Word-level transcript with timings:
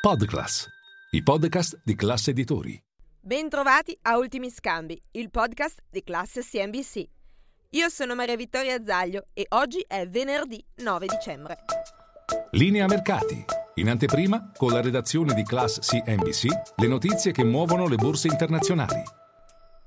Podclass, 0.00 0.66
i 1.10 1.22
podcast 1.22 1.82
di 1.84 1.94
classe 1.94 2.30
editori. 2.30 2.82
Bentrovati 3.20 3.94
a 4.00 4.16
Ultimi 4.16 4.48
Scambi, 4.48 4.98
il 5.10 5.30
podcast 5.30 5.82
di 5.90 6.02
classe 6.02 6.40
CNBC. 6.40 7.04
Io 7.72 7.88
sono 7.90 8.14
Maria 8.14 8.34
Vittoria 8.34 8.82
Zaglio 8.82 9.26
e 9.34 9.44
oggi 9.50 9.84
è 9.86 10.08
venerdì 10.08 10.64
9 10.76 11.06
dicembre. 11.06 11.58
Linea 12.52 12.86
mercati. 12.86 13.44
In 13.74 13.90
anteprima, 13.90 14.50
con 14.56 14.72
la 14.72 14.80
redazione 14.80 15.34
di 15.34 15.42
Class 15.42 15.80
CNBC, 15.80 16.46
le 16.76 16.86
notizie 16.86 17.32
che 17.32 17.44
muovono 17.44 17.86
le 17.86 17.96
borse 17.96 18.28
internazionali. 18.28 19.19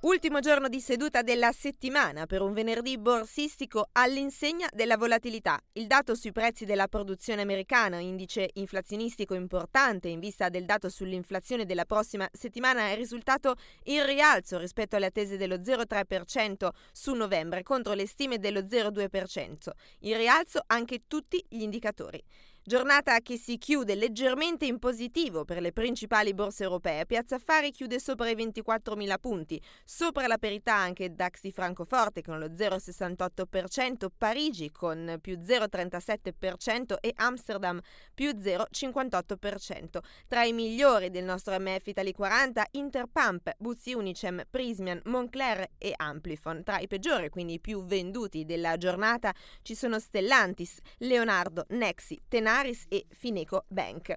Ultimo 0.04 0.42
giorno 0.42 0.68
di 0.68 0.82
seduta 0.82 1.22
della 1.22 1.54
settimana 1.54 2.26
per 2.26 2.42
un 2.42 2.52
venerdì 2.52 2.98
borsistico 2.98 3.88
all'insegna 3.94 4.68
della 4.74 4.98
volatilità. 4.98 5.58
Il 5.72 5.88
dato 5.88 6.14
sui 6.14 6.34
prezzi 6.34 6.66
della 6.66 6.90
produzione 6.90 7.42
americana, 7.42 8.00
indice 8.00 8.50
inflazionistico 8.56 9.34
importante 9.34 10.10
in 10.10 10.20
vista 10.20 10.50
del 10.50 10.66
dato 10.66 10.90
sull'inflazione 10.90 11.66
della 11.66 11.86
prossima 11.86 12.28
settimana, 12.34 12.90
è 12.90 12.96
risultato 12.96 13.56
in 13.84 14.06
rialzo 14.06 14.58
rispetto 14.58 14.98
alle 14.98 15.06
attese 15.06 15.38
dello 15.38 15.56
0,3% 15.56 16.68
su 16.92 17.14
novembre 17.14 17.64
contro 17.64 17.94
le 17.94 18.06
stime 18.06 18.40
dello 18.40 18.60
0,2%. 18.60 19.70
In 20.00 20.18
rialzo 20.18 20.62
anche 20.68 21.04
tutti 21.08 21.42
gli 21.48 21.62
indicatori. 21.62 22.22
Giornata 22.66 23.20
che 23.20 23.36
si 23.36 23.58
chiude 23.58 23.94
leggermente 23.94 24.66
in 24.66 24.80
positivo 24.80 25.44
per 25.44 25.60
le 25.60 25.74
principali 25.74 26.34
borse 26.34 26.64
europee. 26.64 27.06
Piazza 27.06 27.36
Affari 27.36 27.72
chiude 27.72 28.00
sopra 28.00 28.30
i 28.30 28.36
24.000 28.36 29.16
punti, 29.20 29.62
sopra 29.84 30.28
la 30.28 30.38
parità 30.38 30.74
anche 30.74 31.14
DAX 31.14 31.42
di 31.42 31.52
Francoforte 31.52 32.22
con 32.22 32.40
lo 32.40 32.46
0,68%, 32.46 34.08
Parigi 34.18 34.72
con 34.72 35.18
più 35.20 35.40
0,37% 35.40 36.96
e 37.02 37.12
Amsterdam 37.16 37.82
più 38.14 38.30
0,58%. 38.30 40.00
Tra 40.30 40.46
i 40.46 40.54
migliori 40.54 41.10
del 41.10 41.26
nostro 41.26 41.60
MF 41.60 41.86
Italy 41.88 42.14
40, 42.14 42.66
Interpump, 42.72 43.56
Buzzi 43.58 43.94
Unicem, 43.94 44.42
Prismian, 44.50 45.02
Moncler 45.04 45.72
e 45.78 45.92
Amplifon. 45.98 46.64
Tra 46.64 46.80
i 46.80 46.88
peggiori, 46.88 47.28
quindi 47.28 47.56
i 47.56 47.60
più 47.60 47.84
venduti 47.84 48.46
della 48.46 48.78
giornata, 48.78 49.34
ci 49.64 49.76
sono 49.76 50.00
Stellantis, 50.00 50.78
Leonardo, 51.00 51.66
Nexi, 51.68 52.22
Tenaris, 52.26 52.52
Tenaris 52.54 52.86
e 52.88 53.08
Fineco 53.10 53.66
Bank. 53.68 54.16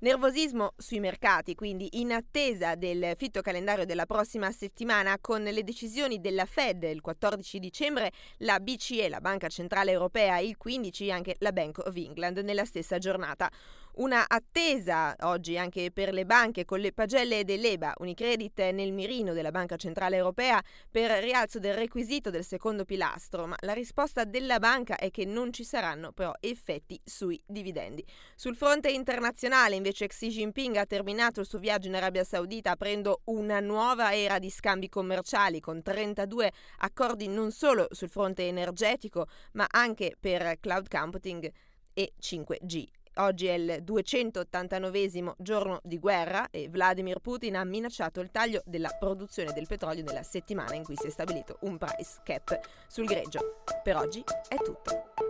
Nervosismo 0.00 0.72
sui 0.76 0.98
mercati, 0.98 1.54
quindi 1.54 2.00
in 2.00 2.12
attesa 2.12 2.74
del 2.74 3.12
fitto 3.16 3.40
calendario 3.42 3.86
della 3.86 4.06
prossima 4.06 4.50
settimana 4.50 5.18
con 5.20 5.44
le 5.44 5.62
decisioni 5.62 6.20
della 6.20 6.46
Fed 6.46 6.82
il 6.82 7.00
14 7.00 7.60
dicembre, 7.60 8.10
la 8.38 8.58
BCE, 8.58 9.08
la 9.08 9.20
Banca 9.20 9.48
Centrale 9.48 9.92
Europea, 9.92 10.38
il 10.38 10.56
15 10.56 11.06
e 11.06 11.10
anche 11.12 11.36
la 11.38 11.52
Bank 11.52 11.78
of 11.78 11.94
England 11.94 12.38
nella 12.38 12.64
stessa 12.64 12.98
giornata. 12.98 13.48
Una 13.96 14.26
attesa 14.28 15.16
oggi 15.20 15.56
anche 15.56 15.90
per 15.90 16.12
le 16.12 16.26
banche 16.26 16.66
con 16.66 16.80
le 16.80 16.92
pagelle 16.92 17.44
dell'EBA, 17.44 17.94
Unicredit 17.96 18.58
nel 18.70 18.92
mirino 18.92 19.32
della 19.32 19.50
Banca 19.50 19.76
Centrale 19.76 20.16
Europea 20.16 20.62
per 20.90 21.10
rialzo 21.22 21.58
del 21.58 21.72
requisito 21.72 22.28
del 22.28 22.44
secondo 22.44 22.84
pilastro, 22.84 23.46
ma 23.46 23.56
la 23.60 23.72
risposta 23.72 24.24
della 24.24 24.58
banca 24.58 24.96
è 24.96 25.10
che 25.10 25.24
non 25.24 25.50
ci 25.50 25.64
saranno 25.64 26.12
però 26.12 26.30
effetti 26.40 27.00
sui 27.02 27.40
dividendi. 27.46 28.04
Sul 28.34 28.54
fronte 28.54 28.90
internazionale 28.90 29.76
invece 29.76 30.08
Xi 30.08 30.28
Jinping 30.28 30.76
ha 30.76 30.84
terminato 30.84 31.40
il 31.40 31.46
suo 31.46 31.58
viaggio 31.58 31.88
in 31.88 31.94
Arabia 31.94 32.22
Saudita 32.22 32.72
aprendo 32.72 33.22
una 33.24 33.60
nuova 33.60 34.14
era 34.14 34.38
di 34.38 34.50
scambi 34.50 34.90
commerciali 34.90 35.58
con 35.58 35.80
32 35.80 36.52
accordi 36.80 37.28
non 37.28 37.50
solo 37.50 37.86
sul 37.92 38.10
fronte 38.10 38.46
energetico 38.46 39.26
ma 39.52 39.66
anche 39.70 40.16
per 40.20 40.58
cloud 40.60 40.86
computing 40.86 41.50
e 41.94 42.12
5G. 42.20 43.05
Oggi 43.18 43.46
è 43.46 43.54
il 43.54 43.78
289 43.82 45.34
giorno 45.38 45.80
di 45.82 45.98
guerra 45.98 46.48
e 46.50 46.68
Vladimir 46.68 47.20
Putin 47.20 47.56
ha 47.56 47.64
minacciato 47.64 48.20
il 48.20 48.30
taglio 48.30 48.60
della 48.66 48.90
produzione 48.90 49.54
del 49.54 49.66
petrolio 49.66 50.04
nella 50.04 50.22
settimana 50.22 50.74
in 50.74 50.82
cui 50.82 50.96
si 50.96 51.06
è 51.06 51.10
stabilito 51.10 51.56
un 51.60 51.78
price 51.78 52.20
cap 52.22 52.60
sul 52.86 53.06
greggio. 53.06 53.62
Per 53.82 53.96
oggi 53.96 54.22
è 54.48 54.56
tutto. 54.56 55.25